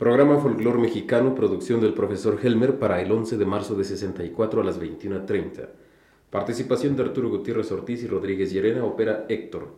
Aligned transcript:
Programa 0.00 0.38
Folclor 0.38 0.78
Mexicano, 0.78 1.34
producción 1.34 1.82
del 1.82 1.92
profesor 1.92 2.38
Helmer 2.42 2.78
para 2.78 3.02
el 3.02 3.12
11 3.12 3.36
de 3.36 3.44
marzo 3.44 3.74
de 3.74 3.84
64 3.84 4.62
a 4.62 4.64
las 4.64 4.80
21.30. 4.80 5.68
Participación 6.30 6.96
de 6.96 7.02
Arturo 7.02 7.28
Gutiérrez 7.28 7.70
Ortiz 7.70 8.02
y 8.02 8.06
Rodríguez 8.06 8.50
Llerena, 8.50 8.82
ópera 8.82 9.26
Héctor. 9.28 9.74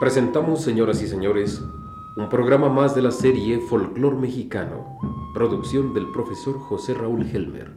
Presentamos, 0.00 0.60
señoras 0.64 1.00
y 1.02 1.06
señores, 1.06 1.62
un 2.16 2.30
programa 2.30 2.70
más 2.70 2.94
de 2.94 3.02
la 3.02 3.10
serie 3.10 3.60
Folclor 3.60 4.16
Mexicano, 4.16 4.98
producción 5.34 5.92
del 5.92 6.10
profesor 6.12 6.58
José 6.58 6.94
Raúl 6.94 7.28
Helmer. 7.30 7.74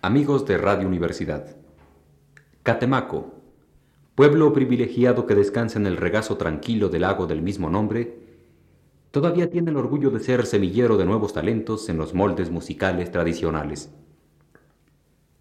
Amigos 0.00 0.46
de 0.46 0.56
Radio 0.56 0.88
Universidad. 0.88 1.54
Catemaco, 2.62 3.34
pueblo 4.14 4.54
privilegiado 4.54 5.26
que 5.26 5.34
descansa 5.34 5.78
en 5.78 5.86
el 5.86 5.98
regazo 5.98 6.38
tranquilo 6.38 6.88
del 6.88 7.02
lago 7.02 7.26
del 7.26 7.42
mismo 7.42 7.68
nombre, 7.68 8.20
todavía 9.10 9.50
tiene 9.50 9.70
el 9.70 9.76
orgullo 9.76 10.10
de 10.10 10.20
ser 10.20 10.46
semillero 10.46 10.96
de 10.96 11.04
nuevos 11.04 11.34
talentos 11.34 11.90
en 11.90 11.98
los 11.98 12.14
moldes 12.14 12.50
musicales 12.50 13.12
tradicionales. 13.12 13.90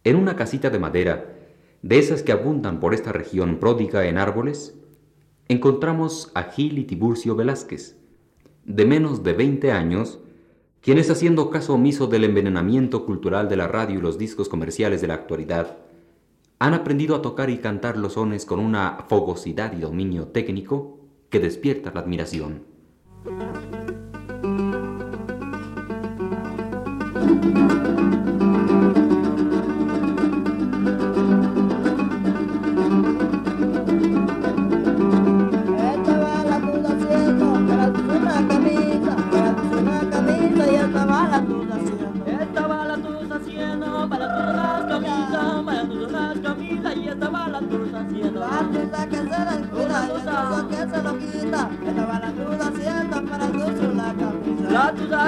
En 0.06 0.18
una 0.18 0.36
casita 0.36 0.70
de 0.70 0.80
madera, 0.80 1.34
de 1.82 1.98
esas 1.98 2.24
que 2.24 2.34
abundan 2.34 2.82
por 2.82 2.94
esta 2.94 3.14
región 3.14 3.58
pródiga 3.58 4.06
en 4.06 4.18
árboles, 4.18 4.78
encontramos 5.48 6.30
a 6.36 6.44
Gil 6.44 6.78
y 6.78 6.84
Tiburcio 6.84 7.38
Velázquez, 7.38 7.98
de 8.66 8.86
menos 8.86 9.24
de 9.24 9.32
20 9.32 9.72
años, 9.72 10.20
quienes 10.82 11.10
haciendo 11.10 11.50
caso 11.50 11.76
omiso 11.76 12.08
del 12.08 12.26
envenenamiento 12.26 13.06
cultural 13.06 13.48
de 13.48 13.56
la 13.56 13.70
radio 13.70 14.00
y 14.00 14.02
los 14.02 14.18
discos 14.18 14.50
comerciales 14.50 15.00
de 15.00 15.08
la 15.08 15.14
actualidad, 15.14 15.78
han 16.60 16.74
aprendido 16.74 17.16
a 17.16 17.22
tocar 17.22 17.50
y 17.50 17.60
cantar 17.60 17.98
los 17.98 18.14
sones 18.14 18.46
con 18.46 18.60
una 18.60 19.06
fogosidad 19.08 19.72
y 19.72 19.80
dominio 19.80 20.28
técnico 20.28 21.00
que 21.30 21.40
despierta 21.40 21.94
la 21.94 22.02
admiración. 22.02 22.64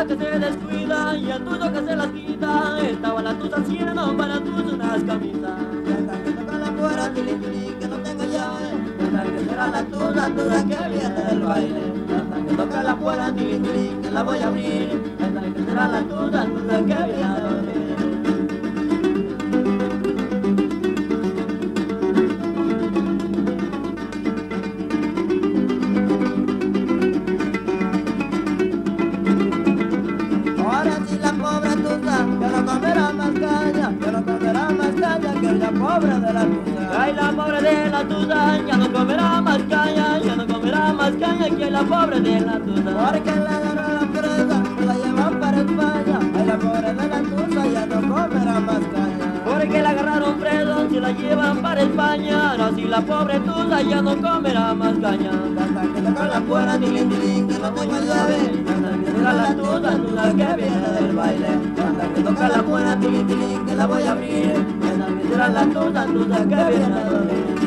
Que 0.08 0.18
se 0.18 0.40
descuida 0.40 1.18
y 1.18 1.32
el 1.32 1.44
tuyo 1.44 1.72
que 1.72 1.80
se 1.80 1.96
las 1.96 2.08
quita. 2.08 2.80
Estaba 2.82 3.22
la 3.22 3.34
tuya 3.34 3.58
haciendo 3.58 4.18
para 4.18 4.40
tus 4.40 4.74
unas 4.74 5.04
camisas. 5.04 5.60
Ya 6.08 6.24
que 6.24 6.32
toca 6.32 6.58
la 6.58 6.72
fuera, 6.72 7.14
tili, 7.14 7.76
que 7.80 7.88
no 7.88 7.98
tengo 7.98 8.24
llave. 8.24 8.68
Ya 9.14 9.24
que 9.24 9.46
será 9.46 9.68
la 9.68 9.84
tuya, 9.84 10.28
tuya 10.36 10.64
que 10.64 10.90
viene 10.90 11.24
del 11.24 11.40
baile. 11.40 11.94
Ya 12.08 12.46
que 12.46 12.56
toca 12.56 12.84
la 12.84 12.96
fuera, 12.96 13.32
tili, 13.34 14.00
que 14.02 14.12
la 14.12 14.24
voy 14.24 14.40
a 14.40 14.48
abrir. 14.48 15.16
Ya 15.20 15.54
que 15.54 15.64
será 15.64 15.88
la 15.88 16.02
tuya, 16.02 16.46
tuya 16.46 16.78
que 16.78 17.14
viene. 17.14 17.45
Pobre 35.96 36.20
la. 36.20 36.48
Ay, 36.98 37.14
la 37.14 37.32
pobre 37.32 37.62
de 37.62 37.90
la 37.90 38.04
tuya, 38.04 38.62
ya 38.68 38.78
no 38.78 38.92
comerá 38.92 39.42
más 39.42 39.60
caña, 39.70 40.20
ya 40.20 40.36
no 40.36 40.48
comerá 40.48 40.94
más 40.94 41.12
caña 41.12 41.50
que 41.50 41.72
la 41.72 41.84
pobre 41.84 42.20
de 42.20 42.40
la 42.42 42.60
tuya. 42.60 42.92
Porque 43.12 43.36
la 43.36 43.58
agarró 43.58 43.94
la 43.94 44.06
presa, 44.16 44.64
la 44.86 44.96
llevan 44.96 45.40
para 45.40 45.58
España. 45.58 46.20
Ay, 46.36 46.46
la 46.46 46.58
pobre 46.58 46.94
de 46.94 47.08
la 47.08 47.20
tuya, 47.22 47.66
ya 47.74 47.86
no 47.86 48.02
comerá 48.02 48.60
más 48.60 48.84
caña. 48.94 49.26
Porque 49.46 49.82
la 49.82 49.90
agarraron 49.90 50.40
presa, 50.40 50.76
si 50.90 51.00
la 51.00 51.12
llevan 51.12 51.58
para 51.62 51.82
España. 51.82 52.52
Ahora 52.52 52.72
si 52.76 52.84
la 52.84 53.02
pobre 53.02 53.40
tuya 53.40 53.82
ya 53.82 54.02
no 54.02 54.22
comerá 54.22 54.74
más 54.74 54.94
caña. 55.00 55.32
Hasta 55.60 55.82
que 55.94 56.02
toca 56.02 56.28
la 56.28 56.42
puerta, 56.42 56.80
tilín, 56.80 57.10
tilín, 57.10 57.48
que 57.48 57.60
no 57.60 57.70
tengo 57.72 58.00
llave. 58.02 58.38
Hasta 58.68 58.98
que 58.98 59.12
toca 59.12 59.34
la 59.34 59.56
tuya, 59.56 59.92
tuya 59.98 60.24
que 60.30 60.62
viene 60.62 60.90
del 61.00 61.16
baile. 61.16 61.48
Hasta 61.88 62.14
que 62.14 62.22
toca 62.22 62.50
la 62.50 62.64
puerta, 62.64 63.00
tilín, 63.00 63.66
que 63.66 63.76
la 63.76 63.86
voy 63.88 64.04
a 64.04 64.12
abrir 64.12 64.76
será 65.28 65.48
la 65.50 65.66
tuya, 65.66 66.06
tuya 66.06 66.40
que 66.48 66.78
viene 66.78 66.96
a. 66.96 67.65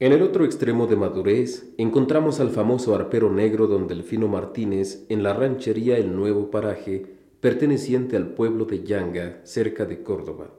En 0.00 0.12
el 0.12 0.22
otro 0.22 0.44
extremo 0.44 0.86
de 0.86 0.96
madurez 0.96 1.72
encontramos 1.78 2.40
al 2.40 2.50
famoso 2.50 2.94
arpero 2.94 3.30
negro 3.30 3.68
don 3.68 3.86
Delfino 3.88 4.28
Martínez 4.28 5.06
en 5.08 5.22
la 5.22 5.32
ranchería 5.32 5.96
El 5.96 6.14
Nuevo 6.14 6.50
Paraje, 6.50 7.23
perteneciente 7.44 8.16
al 8.16 8.28
pueblo 8.28 8.64
de 8.64 8.84
Yanga, 8.84 9.42
cerca 9.44 9.84
de 9.84 10.02
Córdoba. 10.02 10.54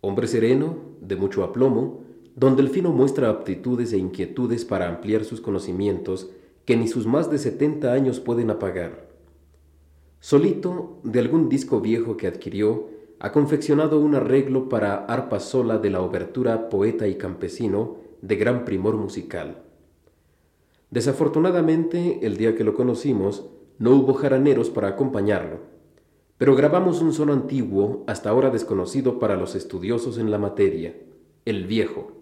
Hombre 0.00 0.28
sereno, 0.28 0.76
de 1.00 1.16
mucho 1.16 1.42
aplomo, 1.42 2.04
don 2.36 2.54
Delfino 2.54 2.92
muestra 2.92 3.30
aptitudes 3.30 3.92
e 3.92 3.98
inquietudes 3.98 4.64
para 4.64 4.88
ampliar 4.88 5.24
sus 5.24 5.40
conocimientos 5.40 6.30
que 6.64 6.76
ni 6.76 6.86
sus 6.86 7.08
más 7.08 7.32
de 7.32 7.38
setenta 7.38 7.94
años 7.94 8.20
pueden 8.20 8.48
apagar. 8.48 9.08
Solito, 10.20 11.00
de 11.02 11.18
algún 11.18 11.48
disco 11.48 11.80
viejo 11.80 12.16
que 12.16 12.28
adquirió, 12.28 12.90
ha 13.18 13.32
confeccionado 13.32 13.98
un 13.98 14.14
arreglo 14.14 14.68
para 14.68 15.04
arpa 15.04 15.40
sola 15.40 15.78
de 15.78 15.90
la 15.90 16.00
obertura 16.00 16.68
Poeta 16.68 17.08
y 17.08 17.16
Campesino 17.16 17.96
de 18.22 18.36
gran 18.36 18.64
primor 18.64 18.96
musical. 18.96 19.64
Desafortunadamente, 20.92 22.20
el 22.22 22.36
día 22.36 22.54
que 22.54 22.62
lo 22.62 22.74
conocimos, 22.74 23.50
no 23.78 23.90
hubo 23.92 24.14
jaraneros 24.14 24.70
para 24.70 24.88
acompañarlo, 24.88 25.60
pero 26.38 26.56
grabamos 26.56 27.00
un 27.00 27.12
son 27.12 27.30
antiguo, 27.30 28.04
hasta 28.06 28.30
ahora 28.30 28.50
desconocido 28.50 29.18
para 29.18 29.36
los 29.36 29.54
estudiosos 29.54 30.18
en 30.18 30.30
la 30.30 30.38
materia, 30.38 30.96
el 31.44 31.66
viejo. 31.66 32.12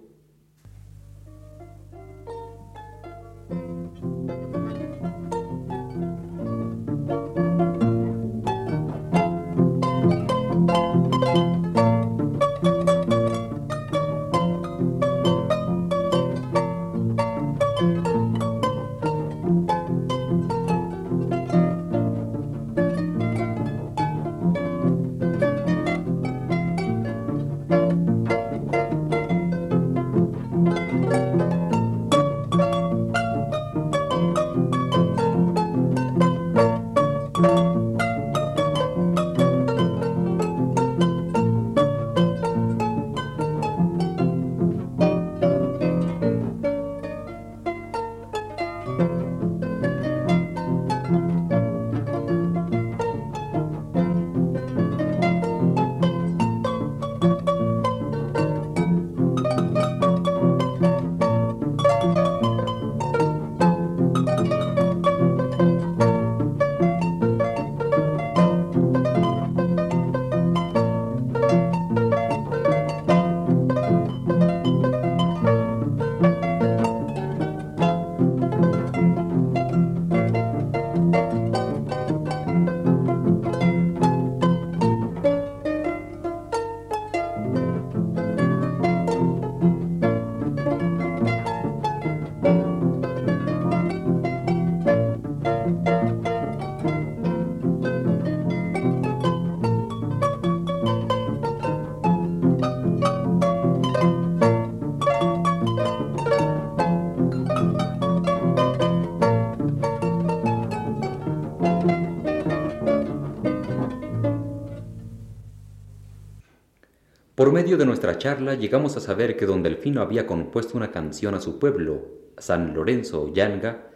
Por 117.42 117.50
medio 117.50 117.76
de 117.76 117.84
nuestra 117.84 118.18
charla 118.18 118.54
llegamos 118.54 118.96
a 118.96 119.00
saber 119.00 119.36
que 119.36 119.46
don 119.46 119.64
Delfino 119.64 120.00
había 120.00 120.28
compuesto 120.28 120.76
una 120.76 120.92
canción 120.92 121.34
a 121.34 121.40
su 121.40 121.58
pueblo, 121.58 122.06
San 122.38 122.72
Lorenzo 122.72 123.34
Yanga, 123.34 123.90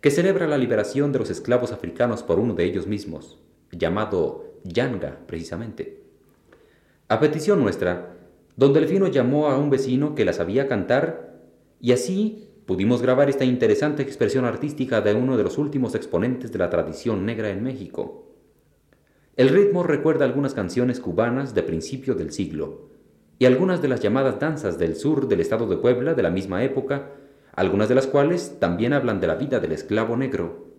que 0.00 0.10
celebra 0.10 0.46
la 0.46 0.56
liberación 0.56 1.12
de 1.12 1.18
los 1.18 1.28
esclavos 1.28 1.72
africanos 1.72 2.22
por 2.22 2.38
uno 2.38 2.54
de 2.54 2.64
ellos 2.64 2.86
mismos, 2.86 3.38
llamado 3.70 4.54
Yanga 4.64 5.18
precisamente. 5.26 6.04
A 7.08 7.20
petición 7.20 7.60
nuestra, 7.60 8.16
don 8.56 8.72
Delfino 8.72 9.08
llamó 9.08 9.48
a 9.48 9.58
un 9.58 9.68
vecino 9.68 10.14
que 10.14 10.24
la 10.24 10.32
sabía 10.32 10.66
cantar 10.66 11.34
y 11.82 11.92
así 11.92 12.48
pudimos 12.64 13.02
grabar 13.02 13.28
esta 13.28 13.44
interesante 13.44 14.02
expresión 14.04 14.46
artística 14.46 15.02
de 15.02 15.12
uno 15.12 15.36
de 15.36 15.44
los 15.44 15.58
últimos 15.58 15.94
exponentes 15.94 16.50
de 16.50 16.58
la 16.60 16.70
tradición 16.70 17.26
negra 17.26 17.50
en 17.50 17.62
México. 17.62 18.25
El 19.36 19.50
ritmo 19.50 19.82
recuerda 19.82 20.24
algunas 20.24 20.54
canciones 20.54 20.98
cubanas 20.98 21.54
de 21.54 21.62
principio 21.62 22.14
del 22.14 22.32
siglo 22.32 22.88
y 23.38 23.44
algunas 23.44 23.82
de 23.82 23.88
las 23.88 24.00
llamadas 24.00 24.40
danzas 24.40 24.78
del 24.78 24.96
sur 24.96 25.28
del 25.28 25.40
estado 25.40 25.66
de 25.66 25.76
Puebla 25.76 26.14
de 26.14 26.22
la 26.22 26.30
misma 26.30 26.64
época, 26.64 27.10
algunas 27.54 27.90
de 27.90 27.96
las 27.96 28.06
cuales 28.06 28.56
también 28.60 28.94
hablan 28.94 29.20
de 29.20 29.26
la 29.26 29.34
vida 29.34 29.60
del 29.60 29.72
esclavo 29.72 30.16
negro. 30.16 30.75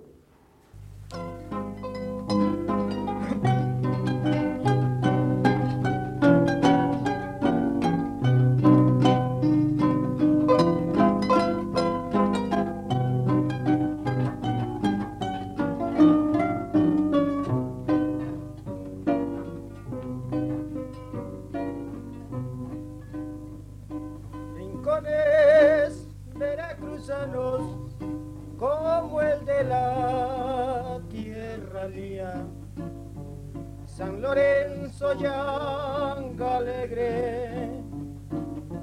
Alegre, 36.68 37.82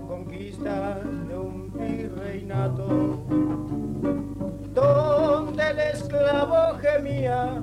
conquista 0.09 1.01
de 1.29 1.37
un 1.37 1.71
virreinato, 1.73 2.87
donde 4.73 5.71
el 5.71 5.79
esclavo 5.79 6.79
gemía 6.81 7.63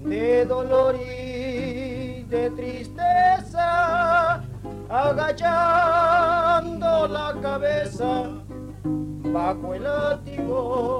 de 0.00 0.46
dolor 0.46 0.94
y 0.96 2.22
de 2.22 2.50
tristeza, 2.56 4.42
agachando 4.88 6.28
la 7.08 7.34
cabeza 7.42 8.30
bajo 8.84 9.74
el 9.74 9.82
látigo 9.84 10.97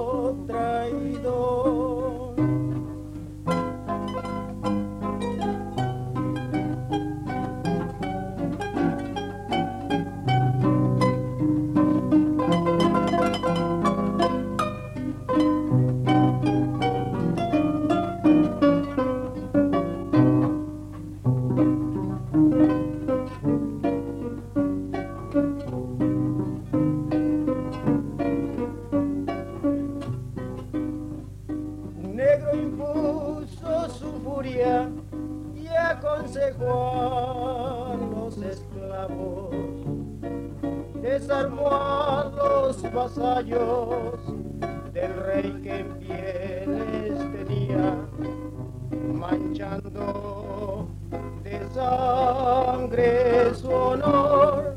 vasallos 43.15 44.19
del 44.93 45.13
rey 45.25 45.59
que 45.63 45.79
en 45.79 45.93
pieles 45.99 47.19
tenía, 47.31 47.95
manchando 49.13 50.87
de 51.43 51.59
sangre 51.73 53.53
su 53.55 53.69
honor. 53.69 54.75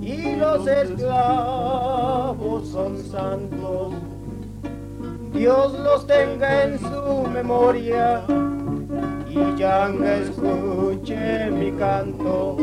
Y 0.00 0.36
los 0.36 0.66
esclavos 0.66 1.08
son 2.68 2.98
santos. 3.10 3.94
Dios 5.32 5.72
los 5.80 6.06
tenga 6.06 6.64
en 6.64 6.78
su 6.78 7.26
memoria 7.32 8.22
y 9.28 9.56
ya 9.56 9.88
escuche 9.88 11.50
mi 11.50 11.72
canto. 11.72 12.58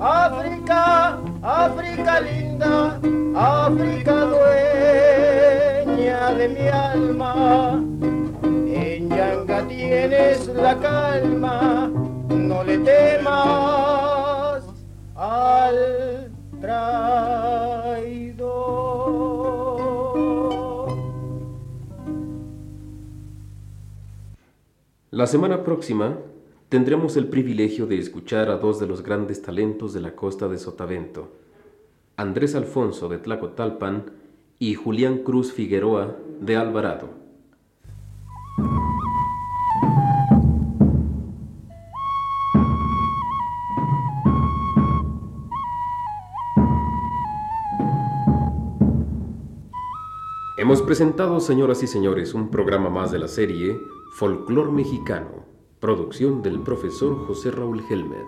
África, 0.00 1.18
África 1.42 2.20
linda, 2.20 3.00
África 3.36 4.14
dueña 5.86 6.34
de 6.34 6.48
mi 6.48 6.68
alma. 6.68 7.80
En 8.42 9.08
Yanga 9.08 9.62
tienes 9.68 10.48
la 10.48 10.76
calma, 10.78 11.88
no 12.28 12.64
le 12.64 12.78
temas 12.78 13.77
La 25.18 25.26
semana 25.26 25.64
próxima 25.64 26.16
tendremos 26.68 27.16
el 27.16 27.26
privilegio 27.26 27.88
de 27.88 27.98
escuchar 27.98 28.50
a 28.50 28.56
dos 28.56 28.78
de 28.78 28.86
los 28.86 29.02
grandes 29.02 29.42
talentos 29.42 29.92
de 29.92 30.00
la 30.00 30.14
costa 30.14 30.46
de 30.46 30.58
Sotavento, 30.58 31.32
Andrés 32.16 32.54
Alfonso 32.54 33.08
de 33.08 33.18
Tlacotalpan 33.18 34.12
y 34.60 34.74
Julián 34.74 35.24
Cruz 35.24 35.52
Figueroa 35.52 36.16
de 36.40 36.54
Alvarado. 36.54 37.08
Hemos 50.56 50.80
presentado, 50.82 51.40
señoras 51.40 51.82
y 51.82 51.88
señores, 51.88 52.34
un 52.34 52.50
programa 52.50 52.88
más 52.88 53.10
de 53.10 53.18
la 53.18 53.26
serie 53.26 53.80
Folclor 54.10 54.72
Mexicano, 54.72 55.44
producción 55.80 56.42
del 56.42 56.60
profesor 56.60 57.26
José 57.26 57.50
Raúl 57.52 57.84
Helmer. 57.88 58.26